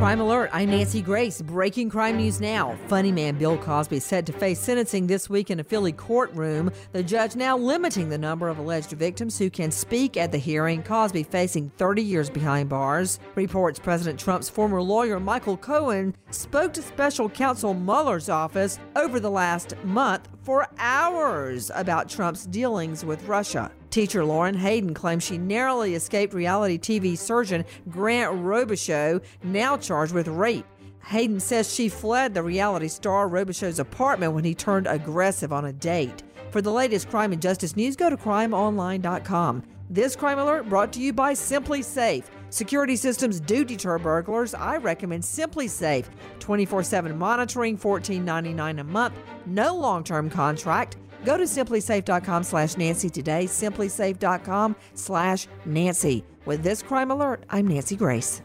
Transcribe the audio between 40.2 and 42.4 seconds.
alert brought to you by SimpliSafe.